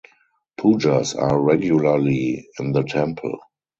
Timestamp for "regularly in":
1.39-2.71